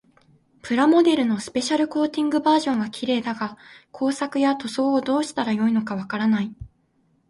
[0.63, 3.59] プラモデルのスペシャルコーティングバージョンは綺麗だが、
[3.91, 6.51] 工作や塗装をどうしたらよいのかわからない。